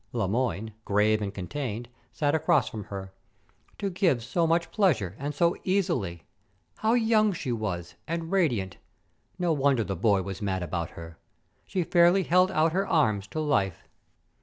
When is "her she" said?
10.97-11.83